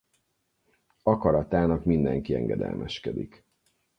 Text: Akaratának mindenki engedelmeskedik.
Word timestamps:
Akaratának 1.03 1.85
mindenki 1.85 2.33
engedelmeskedik. 2.35 3.45